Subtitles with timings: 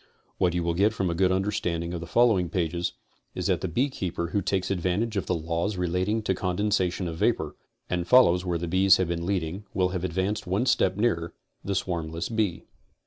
[0.39, 2.93] What you will get from a good understanding of the following pages
[3.35, 7.17] is that the bee keeper who takes advantage of the laws relating to condensation of
[7.17, 7.55] vapor,
[7.87, 11.75] and follows where the bees have been leading will have advanced one step nearer the
[11.75, 12.63] swarmless bee.